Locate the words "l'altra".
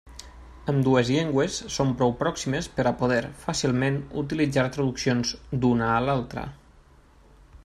6.09-6.51